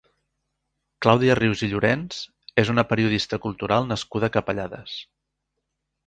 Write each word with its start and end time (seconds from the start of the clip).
Clàudia 1.05 1.33
Rius 1.39 1.59
i 1.67 1.67
Llorens 1.73 2.23
és 2.63 2.71
una 2.73 2.85
periodista 2.93 3.39
cultural 3.43 3.85
nascuda 3.91 4.31
a 4.31 4.35
Capellades. 4.39 4.95